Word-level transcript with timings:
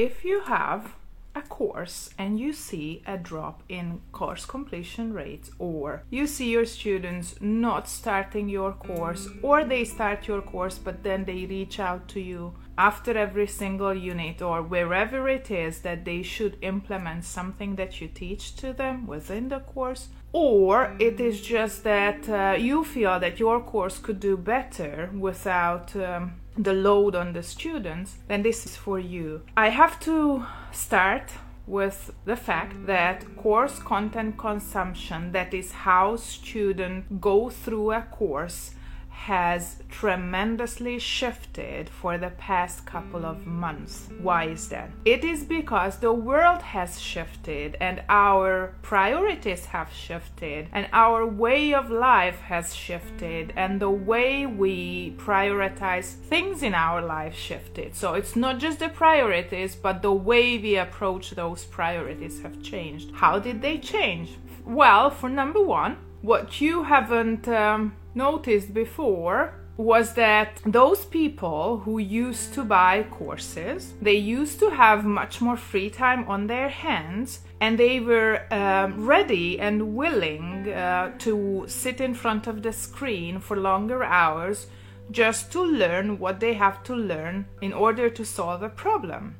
if 0.00 0.24
you 0.24 0.40
have 0.40 0.94
a 1.34 1.42
course 1.42 2.08
and 2.16 2.40
you 2.40 2.54
see 2.54 3.02
a 3.06 3.18
drop 3.18 3.62
in 3.68 4.00
course 4.12 4.46
completion 4.46 5.12
rates 5.12 5.50
or 5.58 6.02
you 6.08 6.26
see 6.26 6.50
your 6.50 6.64
students 6.64 7.34
not 7.40 7.86
starting 7.86 8.48
your 8.48 8.72
course 8.72 9.28
or 9.42 9.62
they 9.62 9.84
start 9.84 10.26
your 10.26 10.40
course 10.40 10.78
but 10.78 11.02
then 11.02 11.24
they 11.26 11.44
reach 11.44 11.78
out 11.78 12.08
to 12.08 12.18
you 12.18 12.54
after 12.78 13.12
every 13.16 13.46
single 13.46 13.94
unit 13.94 14.40
or 14.40 14.62
wherever 14.62 15.28
it 15.28 15.50
is 15.50 15.80
that 15.80 16.06
they 16.06 16.22
should 16.22 16.56
implement 16.62 17.22
something 17.22 17.76
that 17.76 18.00
you 18.00 18.08
teach 18.08 18.56
to 18.56 18.72
them 18.72 19.06
within 19.06 19.50
the 19.50 19.60
course 19.60 20.08
or 20.32 20.96
it 20.98 21.20
is 21.20 21.42
just 21.42 21.84
that 21.84 22.26
uh, 22.28 22.56
you 22.58 22.82
feel 22.82 23.20
that 23.20 23.38
your 23.38 23.60
course 23.60 23.98
could 23.98 24.18
do 24.18 24.34
better 24.36 25.10
without 25.12 25.94
um, 25.94 26.32
the 26.62 26.72
load 26.72 27.14
on 27.14 27.32
the 27.32 27.42
students, 27.42 28.18
then 28.28 28.42
this 28.42 28.66
is 28.66 28.76
for 28.76 28.98
you. 28.98 29.42
I 29.56 29.70
have 29.70 29.98
to 30.00 30.44
start 30.72 31.30
with 31.66 32.12
the 32.24 32.36
fact 32.36 32.74
mm. 32.74 32.86
that 32.86 33.36
course 33.36 33.78
content 33.78 34.36
consumption, 34.36 35.32
that 35.32 35.54
is 35.54 35.72
how 35.72 36.16
students 36.16 37.06
go 37.20 37.48
through 37.48 37.92
a 37.92 38.02
course, 38.02 38.72
has 39.20 39.76
tremendously 39.90 40.98
shifted 40.98 41.90
for 41.90 42.16
the 42.16 42.30
past 42.30 42.86
couple 42.86 43.26
of 43.26 43.46
months. 43.46 44.08
Why 44.18 44.44
is 44.44 44.70
that? 44.70 44.90
It 45.04 45.24
is 45.24 45.44
because 45.44 45.98
the 45.98 46.12
world 46.12 46.62
has 46.62 46.98
shifted 46.98 47.76
and 47.82 48.02
our 48.08 48.72
priorities 48.80 49.66
have 49.66 49.92
shifted 49.92 50.68
and 50.72 50.88
our 50.94 51.26
way 51.26 51.74
of 51.74 51.90
life 51.90 52.40
has 52.40 52.74
shifted 52.74 53.52
and 53.56 53.78
the 53.78 53.90
way 53.90 54.46
we 54.46 55.14
prioritize 55.18 56.14
things 56.14 56.62
in 56.62 56.72
our 56.72 57.02
life 57.02 57.36
shifted. 57.36 57.94
So 57.94 58.14
it's 58.14 58.36
not 58.36 58.58
just 58.58 58.78
the 58.78 58.88
priorities, 58.88 59.74
but 59.74 60.00
the 60.00 60.12
way 60.12 60.56
we 60.56 60.76
approach 60.76 61.32
those 61.32 61.66
priorities 61.66 62.40
have 62.40 62.62
changed. 62.62 63.10
How 63.12 63.38
did 63.38 63.60
they 63.60 63.76
change? 63.76 64.30
Well, 64.64 65.10
for 65.10 65.28
number 65.28 65.60
one, 65.60 65.98
what 66.22 66.60
you 66.60 66.84
haven't 66.84 67.48
um, 67.48 67.96
noticed 68.14 68.72
before 68.74 69.54
was 69.76 70.12
that 70.12 70.60
those 70.66 71.06
people 71.06 71.78
who 71.78 71.98
used 71.98 72.52
to 72.52 72.62
buy 72.62 73.02
courses 73.10 73.94
they 74.02 74.14
used 74.14 74.58
to 74.58 74.68
have 74.68 75.04
much 75.06 75.40
more 75.40 75.56
free 75.56 75.88
time 75.88 76.28
on 76.28 76.46
their 76.46 76.68
hands 76.68 77.40
and 77.60 77.78
they 77.78 77.98
were 77.98 78.42
um, 78.50 79.06
ready 79.06 79.58
and 79.58 79.94
willing 79.94 80.68
uh, 80.68 81.10
to 81.18 81.64
sit 81.66 82.00
in 82.00 82.12
front 82.14 82.46
of 82.46 82.62
the 82.62 82.72
screen 82.72 83.38
for 83.40 83.56
longer 83.56 84.04
hours 84.04 84.66
just 85.10 85.50
to 85.52 85.62
learn 85.62 86.18
what 86.18 86.40
they 86.40 86.54
have 86.54 86.82
to 86.84 86.94
learn 86.94 87.46
in 87.62 87.72
order 87.72 88.10
to 88.10 88.24
solve 88.24 88.62
a 88.62 88.68
problem 88.68 89.34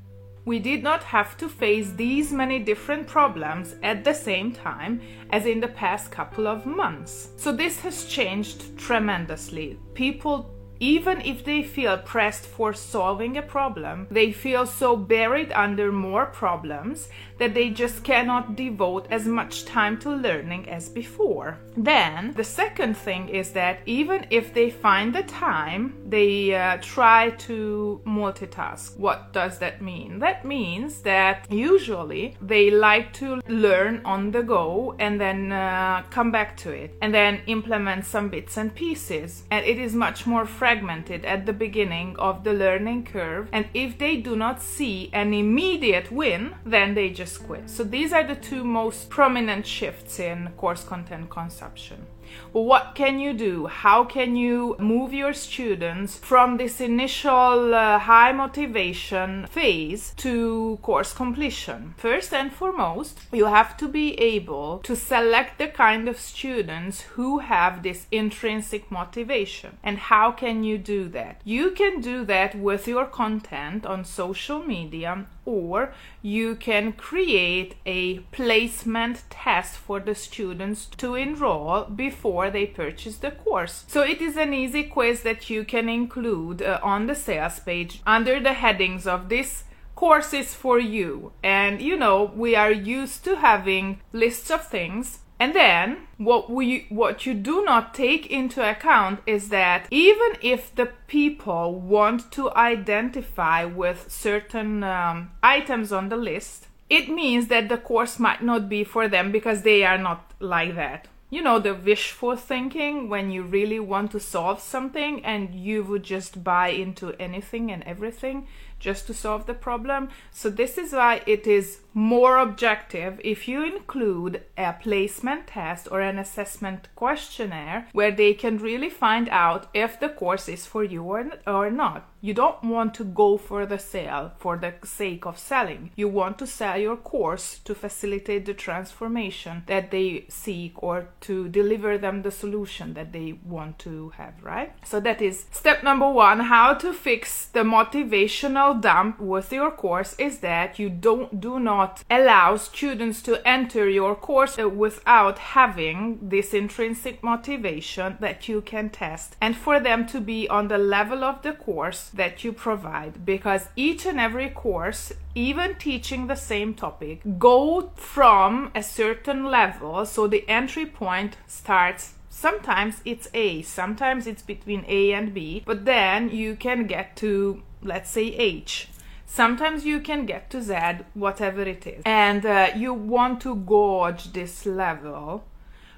we 0.51 0.59
did 0.59 0.83
not 0.83 1.05
have 1.05 1.37
to 1.37 1.49
face 1.49 1.93
these 1.93 2.33
many 2.33 2.59
different 2.59 3.07
problems 3.07 3.77
at 3.85 4.03
the 4.03 4.13
same 4.13 4.51
time 4.51 5.01
as 5.31 5.47
in 5.47 5.61
the 5.61 5.69
past 5.69 6.11
couple 6.11 6.49
of 6.49 6.67
months. 6.67 7.29
So, 7.37 7.53
this 7.53 7.79
has 7.83 8.05
changed 8.07 8.77
tremendously. 8.77 9.79
People 9.95 10.51
even 10.81 11.21
if 11.21 11.45
they 11.45 11.63
feel 11.63 11.99
pressed 11.99 12.47
for 12.47 12.73
solving 12.73 13.37
a 13.37 13.43
problem, 13.43 14.07
they 14.11 14.33
feel 14.33 14.67
so 14.67 14.97
buried 14.97 15.53
under 15.53 15.93
more 15.93 16.27
problems 16.27 17.09
that 17.39 17.55
they 17.55 17.71
just 17.71 18.03
cannot 18.03 18.57
devote 18.57 19.07
as 19.11 19.27
much 19.27 19.65
time 19.65 19.99
to 19.99 20.11
learning 20.11 20.69
as 20.69 20.89
before. 20.89 21.59
Then, 21.77 22.33
the 22.33 22.45
second 22.45 22.97
thing 22.97 23.29
is 23.29 23.53
that 23.53 23.81
even 23.87 24.27
if 24.31 24.53
they 24.53 24.71
find 24.71 25.15
the 25.15 25.23
time, 25.23 25.95
they 26.07 26.55
uh, 26.55 26.79
try 26.83 27.31
to 27.31 28.01
multitask. 28.07 28.99
What 28.99 29.33
does 29.33 29.59
that 29.59 29.81
mean? 29.81 30.19
That 30.19 30.45
means 30.45 31.01
that 31.03 31.47
usually 31.51 32.37
they 32.41 32.71
like 32.71 33.13
to 33.15 33.41
learn 33.49 34.03
on 34.05 34.31
the 34.31 34.43
go 34.43 34.95
and 34.99 35.21
then 35.21 35.53
uh, 35.53 36.03
come 36.11 36.31
back 36.31 36.57
to 36.59 36.71
it 36.71 36.95
and 37.01 37.15
then 37.15 37.41
implement 37.47 38.05
some 38.05 38.29
bits 38.29 38.57
and 38.57 38.75
pieces. 38.75 39.45
And 39.51 39.65
it 39.65 39.79
is 39.79 39.95
much 39.95 40.27
more 40.27 40.47
fragmented 40.71 41.25
at 41.25 41.47
the 41.47 41.53
beginning 41.53 42.15
of 42.17 42.45
the 42.45 42.53
learning 42.53 43.05
curve. 43.05 43.49
And 43.53 43.67
if 43.75 43.99
they 43.99 44.17
do 44.19 44.37
not 44.37 44.63
see 44.63 45.11
an 45.13 45.35
immediate 45.35 46.13
win, 46.13 46.55
then 46.65 46.95
they 46.95 47.11
just 47.11 47.43
quit. 47.43 47.69
So 47.69 47.83
these 47.83 48.13
are 48.13 48.25
the 48.25 48.37
two 48.37 48.63
most 48.63 49.11
prominent 49.11 49.67
shifts 49.67 50.21
in 50.21 50.51
course 50.57 50.85
content 50.85 51.29
consumption. 51.29 52.07
What 52.53 52.95
can 52.95 53.21
you 53.21 53.33
do? 53.33 53.67
How 53.67 54.05
can 54.05 54.37
you 54.37 54.77
move 54.79 55.13
your 55.13 55.33
students 55.33 56.17
from 56.17 56.57
this 56.57 56.81
initial 56.81 57.75
uh, 57.75 57.99
high 57.99 58.33
motivation 58.33 59.47
phase 59.47 60.13
to 60.19 60.79
course 60.83 61.13
completion? 61.13 61.95
First 61.97 62.33
and 62.33 62.53
foremost, 62.53 63.21
you 63.33 63.47
have 63.47 63.77
to 63.79 63.89
be 63.89 64.15
able 64.15 64.79
to 64.81 64.97
select 64.97 65.59
the 65.59 65.69
kind 65.69 66.09
of 66.09 66.19
students 66.19 67.03
who 67.03 67.39
have 67.39 67.83
this 67.83 68.07
intrinsic 68.11 68.91
motivation. 68.91 69.79
And 69.83 69.99
how 69.99 70.33
can 70.33 70.65
you 70.65 70.79
do 70.79 71.09
that? 71.11 71.41
You 71.45 71.71
can 71.71 72.01
do 72.01 72.25
that 72.25 72.55
with 72.55 72.89
your 72.89 73.07
content 73.07 73.87
on 73.87 74.05
social 74.05 74.61
media 74.63 75.27
or 75.51 75.93
you 76.23 76.55
can 76.55 76.93
create 76.93 77.75
a 77.85 78.21
placement 78.31 79.25
test 79.29 79.77
for 79.77 80.01
the 80.01 80.15
students 80.15 80.87
to 80.87 81.15
enroll 81.15 81.85
before 81.85 82.51
they 82.51 82.67
purchase 82.67 83.17
the 83.17 83.31
course. 83.31 83.85
So 83.89 84.03
it 84.03 84.21
is 84.21 84.37
an 84.37 84.55
easy 84.55 84.85
quiz 84.85 85.23
that 85.23 85.51
you 85.51 85.65
can 85.65 85.89
include 85.89 86.63
uh, 86.63 86.79
on 86.83 87.07
the 87.07 87.15
sales 87.15 87.59
page 87.61 88.01
under 88.07 88.41
the 88.41 88.55
headings 88.55 89.07
of 89.07 89.29
this 89.29 89.65
courses 89.95 90.55
for 90.55 90.79
you. 90.79 91.33
And 91.43 91.83
you 91.83 91.97
know, 91.97 92.33
we 92.35 92.55
are 92.55 92.73
used 92.73 93.25
to 93.25 93.37
having 93.37 94.01
lists 94.13 94.51
of 94.51 94.67
things 94.67 95.19
and 95.41 95.55
then 95.55 95.97
what 96.19 96.51
we 96.51 96.85
what 96.91 97.25
you 97.25 97.33
do 97.33 97.65
not 97.65 97.95
take 97.95 98.27
into 98.27 98.61
account 98.63 99.21
is 99.27 99.49
that 99.49 99.87
even 99.91 100.37
if 100.43 100.75
the 100.75 100.91
people 101.07 101.81
want 101.81 102.31
to 102.33 102.55
identify 102.55 103.65
with 103.65 104.13
certain 104.13 104.85
um, 104.85 105.31
items 105.43 105.93
on 105.93 106.11
the 106.11 106.19
list, 106.19 106.67
it 106.91 107.09
means 107.09 107.47
that 107.47 107.71
the 107.71 107.79
course 107.79 108.19
might 108.19 108.43
not 108.43 108.69
be 108.69 108.85
for 108.85 109.09
them 109.09 109.33
because 109.33 109.63
they 109.63 109.83
are 109.83 109.97
not 109.97 110.31
like 110.41 110.75
that. 110.75 111.09
You 111.31 111.41
know, 111.43 111.59
the 111.59 111.75
wishful 111.75 112.37
thinking 112.37 113.09
when 113.09 113.31
you 113.31 113.43
really 113.43 113.81
want 113.81 114.11
to 114.11 114.21
solve 114.21 114.61
something 114.61 115.25
and 115.25 115.55
you 115.55 115.85
would 115.85 116.03
just 116.03 116.45
buy 116.45 116.69
into 116.69 117.15
anything 117.19 117.71
and 117.71 117.83
everything 117.85 118.49
just 118.81 119.07
to 119.07 119.15
solve 119.15 119.47
the 119.47 119.55
problem. 119.55 120.09
So, 120.33 120.51
this 120.51 120.77
is 120.77 120.93
why 120.93 121.23
it 121.27 121.47
is 121.47 121.81
more 121.93 122.39
objective 122.39 123.21
if 123.25 123.49
you 123.49 123.65
include 123.65 124.43
a 124.57 124.73
placement 124.73 125.47
test 125.47 125.89
or 125.91 126.01
an 126.01 126.19
assessment 126.19 126.89
questionnaire 126.95 127.89
where 127.93 128.11
they 128.11 128.35
can 128.35 128.59
really 128.59 128.91
find 128.91 129.29
out 129.31 129.69
if 129.75 129.99
the 129.99 130.09
course 130.09 130.49
is 130.49 130.67
for 130.67 130.85
you 130.85 131.03
or, 131.03 131.27
or 131.47 131.71
not. 131.71 132.07
You 132.23 132.35
don't 132.35 132.63
want 132.63 132.93
to 132.95 133.05
go 133.05 133.39
for 133.39 133.65
the 133.65 133.79
sale 133.79 134.33
for 134.39 134.59
the 134.59 134.75
sake 134.85 135.25
of 135.25 135.39
selling. 135.39 135.91
You 135.97 136.09
want 136.09 136.39
to 136.41 136.47
sell 136.47 136.77
your 136.79 136.97
course 136.97 137.59
to 137.65 137.75
facilitate 137.75 138.45
the 138.45 138.53
transformation 138.53 139.63
that 139.67 139.91
they 139.91 140.27
seek 140.29 140.83
or 140.83 141.09
to 141.23 141.49
deliver 141.49 141.97
them 141.97 142.21
the 142.21 142.31
solution 142.31 142.93
that 142.95 143.13
they 143.13 143.39
want 143.43 143.79
to 143.81 144.11
have, 144.19 144.35
right? 144.43 144.73
So 144.85 145.01
that 145.01 145.23
is 145.23 145.47
step 145.51 145.83
number 145.83 146.11
one 146.11 146.41
how 146.41 146.75
to 146.75 146.93
fix 146.93 147.47
the 147.47 147.61
motivational 147.61 148.79
dump 148.81 149.19
with 149.19 149.51
your 149.51 149.71
course 149.71 150.15
is 150.19 150.41
that 150.41 150.79
you 150.79 150.91
don't 150.91 151.41
do 151.41 151.59
not 151.59 151.80
not 151.81 152.05
allow 152.11 152.57
students 152.57 153.23
to 153.23 153.33
enter 153.49 153.89
your 153.89 154.15
course 154.15 154.57
without 154.59 155.39
having 155.59 156.19
this 156.35 156.53
intrinsic 156.53 157.23
motivation 157.23 158.09
that 158.21 158.49
you 158.49 158.61
can 158.61 158.91
test 158.91 159.29
and 159.41 159.57
for 159.57 159.81
them 159.81 160.07
to 160.07 160.21
be 160.21 160.41
on 160.49 160.69
the 160.69 160.83
level 160.97 161.25
of 161.25 161.41
the 161.43 161.53
course 161.53 162.03
that 162.21 162.45
you 162.45 162.53
provide 162.53 163.25
because 163.25 163.69
each 163.77 164.05
and 164.11 164.21
every 164.21 164.51
course 164.51 165.13
even 165.35 165.75
teaching 165.77 166.27
the 166.27 166.43
same 166.53 166.75
topic 166.75 167.17
go 167.39 167.91
from 167.97 168.71
a 168.75 168.83
certain 168.83 169.45
level 169.45 170.05
so 170.05 170.27
the 170.27 170.45
entry 170.49 170.87
point 170.87 171.37
starts 171.47 172.15
sometimes 172.29 173.01
it's 173.05 173.29
A, 173.35 173.63
sometimes 173.63 174.27
it's 174.27 174.43
between 174.43 174.85
A 174.89 175.13
and 175.13 175.35
B, 175.35 175.63
but 175.67 175.85
then 175.85 176.31
you 176.31 176.57
can 176.57 176.87
get 176.87 177.17
to, 177.17 177.63
let's 177.83 178.11
say, 178.11 178.27
H. 178.29 178.89
Sometimes 179.33 179.87
you 179.87 180.01
can 180.01 180.27
get 180.27 180.51
to 180.51 180.61
Z, 180.61 180.75
whatever 181.15 181.63
it 181.63 181.87
is, 181.87 182.03
and 182.05 182.45
uh, 182.45 182.71
you 182.75 182.93
want 182.93 183.41
to 183.43 183.55
gauge 183.55 184.33
this 184.33 184.67
level 184.67 185.45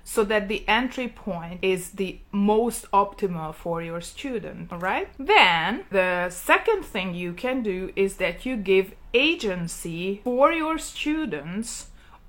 so 0.05 0.23
that 0.25 0.49
the 0.49 0.69
entry 0.69 1.09
point 1.09 1.59
is 1.63 1.93
the 1.93 2.19
most 2.31 2.91
optimal 2.93 3.55
for 3.55 3.81
your 3.81 4.03
student, 4.03 4.71
all 4.71 4.79
right? 4.79 5.09
Then 5.19 5.87
the 5.91 6.29
second 6.29 6.85
thing 6.85 7.15
you 7.15 7.33
can 7.33 7.63
do 7.63 7.91
is 7.97 8.17
that 8.17 8.45
you 8.45 8.55
give 8.57 8.95
agency 9.15 10.21
for 10.25 10.53
your 10.53 10.77
students 10.77 11.87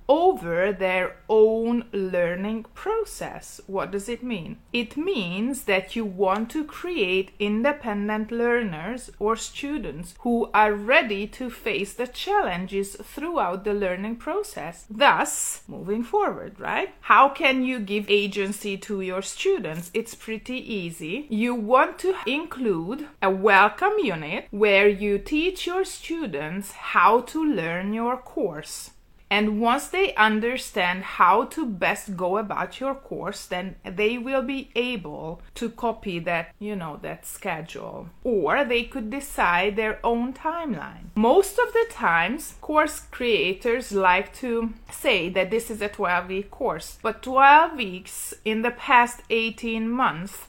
over 0.08 0.72
their 0.72 1.16
own 1.28 1.84
learning 1.92 2.64
process. 2.74 3.60
What 3.66 3.90
does 3.90 4.08
it 4.08 4.22
mean? 4.22 4.58
It 4.72 4.96
means 4.96 5.64
that 5.64 5.96
you 5.96 6.04
want 6.04 6.50
to 6.50 6.64
create 6.64 7.32
independent 7.38 8.30
learners 8.30 9.10
or 9.18 9.36
students 9.36 10.14
who 10.20 10.50
are 10.52 10.74
ready 10.74 11.26
to 11.28 11.50
face 11.50 11.94
the 11.94 12.06
challenges 12.06 12.96
throughout 12.96 13.64
the 13.64 13.74
learning 13.74 14.16
process, 14.16 14.86
thus 14.90 15.62
moving 15.68 16.02
forward, 16.02 16.58
right? 16.60 16.90
How 17.02 17.28
can 17.28 17.64
you 17.64 17.78
give 17.80 18.06
agency 18.08 18.76
to 18.78 19.00
your 19.00 19.22
students? 19.22 19.90
It's 19.94 20.14
pretty 20.14 20.56
easy. 20.56 21.26
You 21.30 21.54
want 21.54 21.98
to 22.00 22.14
include 22.26 23.08
a 23.22 23.30
welcome 23.30 23.94
unit 24.02 24.46
where 24.50 24.88
you 24.88 25.18
teach 25.18 25.66
your 25.66 25.84
students 25.84 26.72
how 26.72 27.20
to 27.20 27.44
learn 27.44 27.92
your 27.94 28.16
course. 28.16 28.90
And 29.34 29.60
once 29.60 29.88
they 29.88 30.14
understand 30.14 31.02
how 31.02 31.46
to 31.46 31.66
best 31.66 32.16
go 32.16 32.38
about 32.38 32.78
your 32.78 32.94
course, 32.94 33.46
then 33.46 33.74
they 33.82 34.16
will 34.16 34.42
be 34.42 34.70
able 34.76 35.42
to 35.56 35.70
copy 35.70 36.20
that, 36.20 36.54
you 36.60 36.76
know, 36.76 37.00
that 37.02 37.26
schedule. 37.26 38.10
Or 38.22 38.64
they 38.64 38.84
could 38.84 39.10
decide 39.10 39.74
their 39.74 39.98
own 40.04 40.34
timeline. 40.34 41.06
Most 41.16 41.58
of 41.58 41.72
the 41.72 41.84
times, 41.90 42.54
course 42.60 43.00
creators 43.10 43.90
like 43.90 44.32
to 44.34 44.72
say 44.92 45.28
that 45.30 45.50
this 45.50 45.68
is 45.68 45.82
a 45.82 45.88
12 45.88 46.28
week 46.28 46.50
course, 46.52 46.98
but 47.02 47.20
12 47.24 47.76
weeks 47.76 48.34
in 48.44 48.62
the 48.62 48.70
past 48.70 49.22
18 49.30 49.90
months 49.90 50.46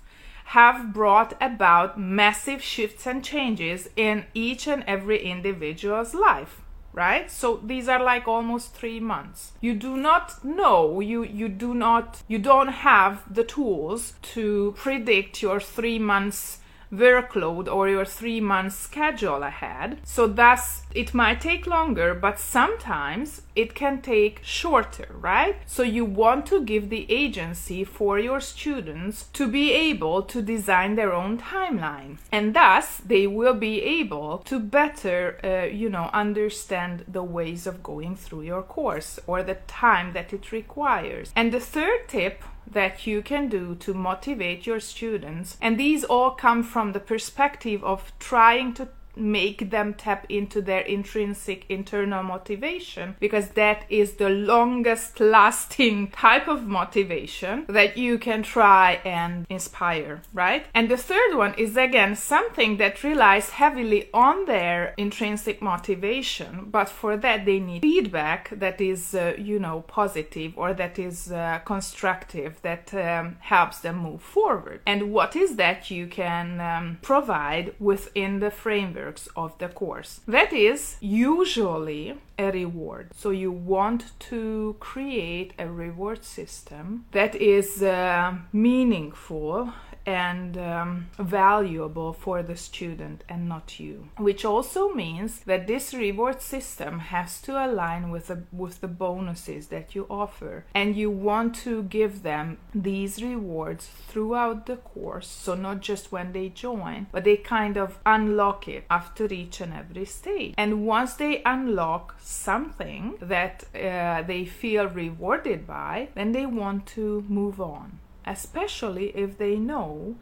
have 0.50 0.94
brought 0.94 1.34
about 1.42 2.00
massive 2.00 2.62
shifts 2.62 3.08
and 3.08 3.24
changes 3.24 3.90
in 3.96 4.26
each 4.36 4.68
and 4.68 4.84
every 4.86 5.24
individual's 5.24 6.14
life 6.14 6.62
right? 6.96 7.30
So 7.30 7.60
these 7.64 7.88
are 7.88 8.02
like 8.02 8.28
almost 8.28 8.74
3 8.74 9.00
months. 9.00 9.52
You 9.62 9.74
do 9.76 9.96
not 9.98 10.44
know 10.44 11.00
you 11.00 11.24
you 11.24 11.50
do 11.50 11.74
not 11.74 12.24
you 12.28 12.40
don't 12.40 12.70
have 12.70 13.22
the 13.34 13.44
tools 13.44 14.14
to 14.34 14.74
predict 14.78 15.42
your 15.42 15.60
3 15.60 16.00
months 16.00 16.60
workload 16.92 17.68
or 17.72 17.90
your 17.90 18.06
three 18.06 18.40
month 18.40 18.74
schedule 18.74 19.44
ahead. 19.44 20.00
So, 20.04 20.28
thus, 20.28 20.84
it 20.94 21.14
might 21.14 21.42
take 21.42 21.68
longer, 21.68 22.14
but 22.14 22.40
sometimes 22.40 23.42
it 23.56 23.76
can 23.76 24.02
take 24.02 24.40
shorter, 24.44 25.08
right? 25.20 25.58
So, 25.66 25.84
you 25.84 26.06
want 26.06 26.46
to 26.48 26.64
give 26.64 26.90
the 26.90 27.06
agency 27.10 27.84
for 27.84 28.20
your 28.20 28.40
students 28.40 29.26
to 29.34 29.48
be 29.48 29.72
able 29.72 30.24
to 30.24 30.42
design 30.42 30.96
their 30.96 31.14
own 31.14 31.38
timeline, 31.38 32.18
and 32.32 32.56
thus 32.56 32.98
they 32.98 33.28
will 33.28 33.54
be 33.54 33.82
able 33.82 34.40
to 34.40 34.60
better, 34.60 35.40
uh, 35.44 35.66
you 35.74 35.90
know, 35.90 36.10
understand 36.14 37.06
the 37.08 37.24
ways 37.24 37.68
of 37.68 37.84
going 37.84 38.16
through 38.16 38.42
your 38.42 38.64
course 38.64 39.20
or 39.28 39.44
the 39.44 39.56
time 39.68 40.14
that 40.14 40.34
it 40.34 40.52
requires. 40.52 41.32
And 41.36 41.52
the 41.52 41.60
third 41.60 42.08
tip 42.08 42.44
that 42.72 43.06
you 43.06 43.22
can 43.22 43.48
do 43.48 43.76
to 43.76 43.94
motivate 43.94 44.66
your 44.66 44.80
students. 44.80 45.58
And 45.62 45.80
these 45.80 46.04
all 46.04 46.32
come 46.32 46.64
from 46.64 46.92
the 46.92 47.00
perspective 47.00 47.84
of 47.84 48.12
trying 48.20 48.74
to 48.76 48.90
make 49.16 49.70
them 49.70 49.94
tap 49.94 50.26
into 50.30 50.62
their 50.62 50.82
intrinsic 50.82 51.66
internal 51.70 52.24
motivation 52.24 53.16
because 53.20 53.50
that 53.50 53.84
is 53.90 54.14
the 54.14 54.30
longest 54.30 55.20
lasting 55.20 56.08
type 56.12 56.48
of 56.48 56.66
motivation 56.66 57.66
that 57.68 57.98
you 57.98 58.18
can 58.18 58.44
try 58.44 59.00
and 59.06 59.46
inspire, 59.50 60.22
right? 60.34 60.66
And 60.74 60.90
the 60.90 60.98
third 60.98 61.36
one 61.36 61.54
is 61.56 61.78
again 61.78 62.16
something 62.16 62.78
that 62.78 63.04
relies 63.04 63.50
heavily 63.52 64.10
on 64.14 64.46
their 64.46 64.94
intrinsic 64.98 65.62
motivation, 65.62 66.68
but 66.72 66.90
for 66.90 67.18
that 67.18 67.46
they 67.46 67.60
need 67.60 67.82
feedback 67.82 68.50
that 68.52 68.82
is, 68.82 69.14
uh, 69.14 69.34
you 69.38 69.60
know, 69.60 69.82
positive 69.88 70.54
or 70.58 70.74
that 70.74 71.00
is 71.00 71.32
uh, 71.32 71.60
constructive 71.66 72.62
that 72.62 72.94
um, 72.94 73.38
helps 73.40 73.80
them 73.80 73.98
move 73.98 74.22
forward. 74.22 74.82
And 74.86 75.12
what 75.12 75.36
is 75.36 75.56
that 75.56 75.92
you 75.92 76.08
can 76.08 76.60
um, 76.60 76.98
provide 77.02 77.74
within 77.80 78.40
the 78.40 78.52
framework? 78.52 79.05
Of 79.36 79.58
the 79.58 79.68
course. 79.68 80.22
That 80.28 80.54
is 80.54 80.98
usually 81.02 82.18
a 82.38 82.52
reward. 82.52 83.12
So 83.16 83.30
you 83.30 83.52
want 83.52 84.12
to 84.30 84.76
create 84.80 85.54
a 85.58 85.68
reward 85.68 86.24
system 86.24 87.06
that 87.12 87.36
is 87.36 87.82
uh, 87.82 88.36
meaningful 88.52 89.74
and 90.06 90.58
um, 90.58 91.08
valuable 91.18 92.14
for 92.14 92.44
the 92.44 92.56
student 92.56 93.24
and 93.28 93.50
not 93.50 93.80
you. 93.80 94.10
Which 94.18 94.46
also 94.46 94.90
means 94.90 95.40
that 95.42 95.68
this 95.68 95.94
reward 95.94 96.42
system 96.42 97.00
has 97.00 97.42
to 97.42 97.66
align 97.66 98.12
with 98.12 98.28
the 98.28 98.44
with 98.52 98.82
the 98.82 98.88
bonuses 98.88 99.68
that 99.68 99.96
you 99.96 100.06
offer. 100.10 100.66
And 100.74 100.96
you 100.96 101.10
want 101.10 101.56
to 101.64 101.84
give 101.84 102.24
them 102.24 102.58
these 102.74 103.22
rewards 103.22 103.88
throughout 104.08 104.66
the 104.66 104.78
course. 104.78 105.28
So 105.28 105.56
not 105.56 105.82
just 105.82 106.12
when 106.12 106.32
they 106.34 106.50
join 106.50 107.08
but 107.12 107.24
they 107.24 107.38
kind 107.38 107.78
of 107.78 108.00
unlock 108.06 108.68
it 108.68 108.86
after 108.90 109.26
each 109.26 109.62
and 109.62 109.74
every 109.74 110.06
stage. 110.06 110.54
And 110.58 110.86
once 110.86 111.14
they 111.16 111.42
unlock 111.46 112.16
something 112.20 113.16
that 113.22 113.64
uh, 113.74 114.22
they 114.24 114.46
feel 114.46 114.88
rewarded 114.88 115.66
by 115.68 116.10
then 116.16 116.32
they 116.32 116.46
want 116.46 116.86
to 116.86 117.24
move 117.28 117.60
on 117.60 118.00
especially 118.26 119.08
if 119.16 119.38
they 119.38 119.56
know 119.58 120.16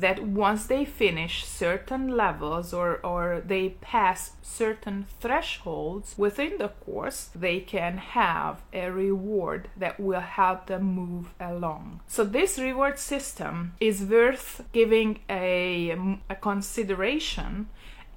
that 0.00 0.22
once 0.22 0.66
they 0.66 0.84
finish 0.84 1.44
certain 1.44 2.08
levels 2.16 2.72
or, 2.72 3.04
or 3.04 3.42
they 3.44 3.70
pass 3.80 4.32
certain 4.42 5.06
thresholds 5.20 6.14
within 6.16 6.58
the 6.58 6.68
course, 6.68 7.30
they 7.34 7.60
can 7.60 7.98
have 7.98 8.62
a 8.72 8.90
reward 8.90 9.68
that 9.76 10.00
will 10.00 10.20
help 10.20 10.66
them 10.66 10.82
move 10.82 11.34
along. 11.38 12.00
So, 12.06 12.24
this 12.24 12.58
reward 12.58 12.98
system 12.98 13.74
is 13.80 14.02
worth 14.02 14.64
giving 14.72 15.20
a, 15.28 15.96
a 16.28 16.34
consideration 16.36 17.68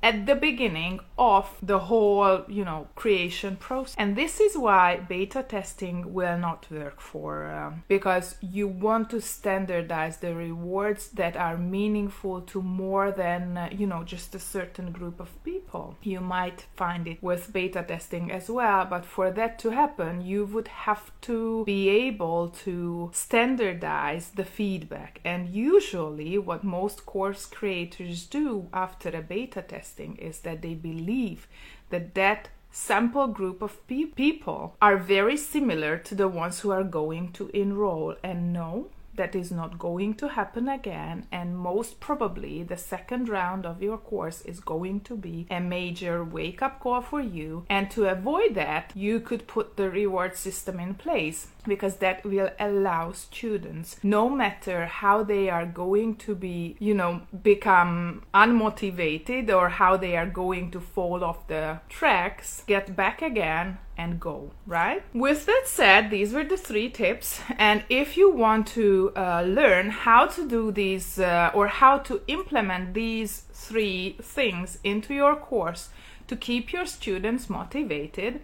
at 0.04 0.26
the 0.26 0.36
beginning 0.36 1.00
of 1.18 1.58
the 1.64 1.80
whole, 1.80 2.44
you 2.50 2.66
know, 2.66 2.88
creation 2.94 3.56
process. 3.56 3.96
And 3.98 4.18
this 4.18 4.42
is 4.42 4.58
why 4.58 4.98
beta 4.98 5.42
testing 5.42 6.14
will 6.14 6.38
not 6.38 6.68
work 6.70 7.00
for 7.00 7.46
um, 7.46 7.84
because 7.88 8.36
you 8.42 8.68
want 8.68 9.10
to 9.12 9.22
standardize 9.22 10.18
the 10.18 10.36
rewards 10.36 11.08
that 11.12 11.38
are 11.38 11.58
meaningful 11.58 12.42
to 12.42 12.62
more 12.62 13.12
than, 13.12 13.58
uh, 13.58 13.70
you 13.72 13.88
know, 13.88 14.04
just 14.04 14.36
a 14.36 14.40
certain 14.40 14.92
group 14.92 15.22
of 15.22 15.42
people. 15.46 15.96
You 16.04 16.20
might 16.20 16.66
find 16.76 17.08
it 17.08 17.24
with 17.24 17.54
beta 17.54 17.84
testing 17.84 18.30
as 18.30 18.50
well, 18.50 18.86
but 18.86 19.06
for 19.06 19.32
that 19.32 19.58
to 19.60 19.70
happen, 19.70 20.22
you 20.22 20.44
would 20.46 20.68
have 20.68 21.12
to 21.22 21.64
be 21.64 21.88
able 21.88 22.50
to 22.66 23.10
standardize 23.14 24.32
the 24.32 24.44
feedback. 24.44 25.22
And 25.24 25.48
usually, 25.48 26.38
what 26.38 26.66
most 26.66 27.06
course 27.06 27.46
creators 27.46 28.26
do 28.26 28.68
after 28.74 29.08
a 29.10 29.22
beta 29.22 29.62
test 29.62 29.93
interesting 30.00 30.28
is 30.28 30.40
that 30.42 30.62
they 30.62 30.74
believe 30.74 31.48
that 31.90 32.16
that 32.16 32.50
sample 32.72 33.28
group 33.28 33.62
of 33.62 33.86
pe- 33.88 34.06
people 34.06 34.76
are 34.82 34.98
very 34.98 35.38
similar 35.38 35.98
to 35.98 36.16
the 36.16 36.28
ones 36.28 36.62
who 36.62 36.72
are 36.72 36.84
going 36.84 37.32
to 37.34 37.50
enroll. 37.54 38.16
And 38.24 38.52
no 38.54 38.90
that 39.16 39.36
is 39.36 39.52
not 39.52 39.78
going 39.78 40.16
to 40.16 40.30
happen 40.30 40.68
again, 40.68 41.28
and 41.32 41.56
most 41.56 42.00
probably 42.00 42.64
the 42.64 42.78
second 42.78 43.30
round 43.30 43.66
of 43.66 43.82
your 43.82 43.98
course 43.98 44.42
is 44.42 44.60
going 44.60 45.02
to 45.02 45.16
be 45.16 45.46
a 45.52 45.60
major 45.60 46.24
wake 46.24 46.64
up 46.64 46.80
call 46.80 47.02
for 47.02 47.22
you. 47.22 47.64
And 47.70 47.92
to 47.92 48.10
avoid 48.10 48.56
that, 48.56 48.92
you 48.96 49.20
could 49.20 49.46
put 49.48 49.78
the 49.78 49.90
reward 49.90 50.36
system 50.36 50.80
in 50.80 50.96
place 50.96 51.50
because 51.68 51.98
that 51.98 52.24
will 52.24 52.50
allow 52.60 53.12
students, 53.12 53.98
no 54.04 54.30
matter 54.30 54.86
how 54.86 55.24
they 55.24 55.50
are 55.50 55.66
going 55.66 56.16
to 56.18 56.36
be, 56.36 56.76
you 56.80 56.94
know, 56.94 57.22
become 57.44 58.24
unmotivated 58.34 59.50
or 59.50 59.70
how 59.70 59.98
they 59.98 60.16
are 60.16 60.26
going 60.26 60.72
to 60.72 60.80
fall 60.80 61.24
off 61.24 61.48
the 61.48 61.80
tracks, 61.90 62.64
get 62.68 62.96
back 62.96 63.22
again 63.22 63.78
and 63.98 64.20
go, 64.20 64.52
right? 64.66 65.04
With 65.14 65.46
that 65.46 65.64
said, 65.66 66.10
these 66.10 66.34
were 66.34 66.44
the 66.44 66.58
three 66.58 66.90
tips. 66.90 67.40
And 67.58 67.84
if 67.90 68.18
you 68.18 68.32
want 68.32 68.68
to 68.70 69.12
uh, 69.16 69.44
learn 69.44 69.90
how 69.90 70.28
to 70.28 70.48
do 70.48 70.72
these 70.72 71.20
uh, 71.20 71.52
or 71.54 71.68
how 71.68 72.00
to 72.00 72.22
implement 72.28 72.94
these 72.94 73.44
three 73.54 74.18
things 74.22 74.80
into 74.84 75.14
your 75.14 75.36
course 75.36 75.90
to 76.28 76.36
keep 76.36 76.74
your 76.74 76.86
students 76.86 77.50
motivated, 77.50 78.42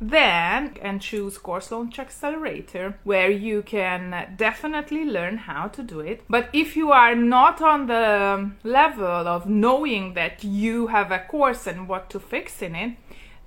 then 0.00 0.74
and 0.80 1.00
choose 1.02 1.36
course 1.38 1.70
launch 1.70 1.98
accelerator 1.98 2.98
where 3.04 3.30
you 3.30 3.62
can 3.62 4.34
definitely 4.36 5.04
learn 5.04 5.36
how 5.36 5.68
to 5.68 5.82
do 5.82 6.00
it 6.00 6.22
but 6.28 6.48
if 6.52 6.76
you 6.76 6.90
are 6.90 7.14
not 7.14 7.60
on 7.60 7.86
the 7.86 8.50
level 8.64 9.28
of 9.28 9.48
knowing 9.48 10.14
that 10.14 10.42
you 10.42 10.86
have 10.86 11.10
a 11.10 11.18
course 11.18 11.66
and 11.66 11.88
what 11.88 12.08
to 12.08 12.18
fix 12.18 12.62
in 12.62 12.74
it 12.74 12.96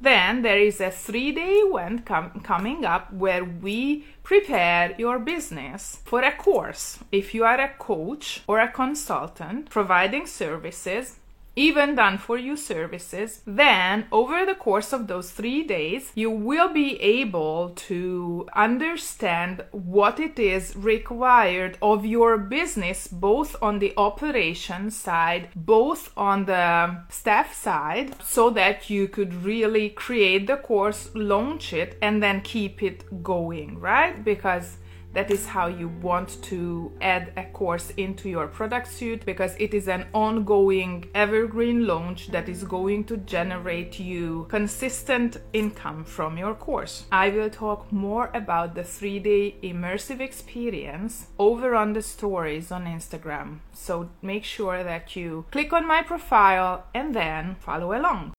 then 0.03 0.41
there 0.41 0.59
is 0.59 0.81
a 0.81 0.91
three 0.91 1.31
day 1.31 1.53
event 1.65 2.05
com- 2.05 2.41
coming 2.41 2.83
up 2.83 3.11
where 3.13 3.45
we 3.45 4.05
prepare 4.21 4.93
your 4.97 5.17
business 5.17 5.99
for 6.03 6.21
a 6.21 6.35
course. 6.35 6.99
If 7.11 7.33
you 7.33 7.45
are 7.45 7.59
a 7.59 7.73
coach 7.79 8.41
or 8.45 8.59
a 8.59 8.71
consultant 8.71 9.69
providing 9.69 10.27
services, 10.27 11.19
even 11.55 11.95
done 11.95 12.17
for 12.17 12.37
you 12.37 12.57
services, 12.57 13.41
then 13.45 14.05
over 14.11 14.45
the 14.45 14.55
course 14.55 14.93
of 14.93 15.07
those 15.07 15.31
three 15.31 15.63
days, 15.63 16.11
you 16.15 16.29
will 16.29 16.69
be 16.69 16.99
able 17.01 17.69
to 17.75 18.47
understand 18.55 19.63
what 19.71 20.19
it 20.19 20.39
is 20.39 20.75
required 20.75 21.77
of 21.81 22.05
your 22.05 22.37
business, 22.37 23.07
both 23.07 23.55
on 23.61 23.79
the 23.79 23.93
operation 23.97 24.89
side, 24.89 25.49
both 25.55 26.11
on 26.17 26.45
the 26.45 27.03
staff 27.09 27.53
side, 27.53 28.15
so 28.23 28.49
that 28.49 28.89
you 28.89 29.07
could 29.07 29.33
really 29.43 29.89
create 29.89 30.47
the 30.47 30.57
course, 30.57 31.09
launch 31.13 31.73
it, 31.73 31.97
and 32.01 32.21
then 32.21 32.41
keep 32.41 32.81
it 32.81 33.23
going, 33.23 33.79
right? 33.79 34.23
Because 34.23 34.77
that 35.13 35.31
is 35.31 35.45
how 35.45 35.67
you 35.67 35.87
want 36.01 36.41
to 36.43 36.91
add 37.01 37.31
a 37.37 37.45
course 37.45 37.91
into 37.97 38.29
your 38.29 38.47
product 38.47 38.91
suite 38.91 39.25
because 39.25 39.55
it 39.59 39.73
is 39.73 39.87
an 39.87 40.05
ongoing 40.13 41.09
evergreen 41.13 41.85
launch 41.85 42.27
that 42.31 42.49
is 42.49 42.63
going 42.63 43.03
to 43.05 43.17
generate 43.17 43.99
you 43.99 44.45
consistent 44.49 45.37
income 45.53 46.03
from 46.03 46.37
your 46.37 46.55
course. 46.55 47.05
I 47.11 47.29
will 47.29 47.49
talk 47.49 47.91
more 47.91 48.29
about 48.33 48.75
the 48.75 48.83
three 48.83 49.19
day 49.19 49.55
immersive 49.63 50.19
experience 50.19 51.27
over 51.37 51.75
on 51.75 51.93
the 51.93 52.01
stories 52.01 52.71
on 52.71 52.85
Instagram. 52.85 53.59
So 53.73 54.09
make 54.21 54.43
sure 54.43 54.83
that 54.83 55.15
you 55.15 55.45
click 55.51 55.73
on 55.73 55.87
my 55.87 56.01
profile 56.01 56.85
and 56.93 57.15
then 57.15 57.55
follow 57.59 57.97
along. 57.97 58.33